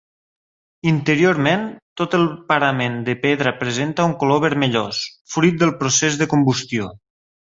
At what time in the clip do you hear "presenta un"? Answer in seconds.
3.59-4.15